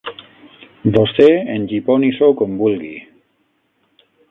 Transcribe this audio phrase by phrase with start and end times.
[0.95, 1.27] Vostè
[1.57, 2.93] engiponi-s'ho com vulgui;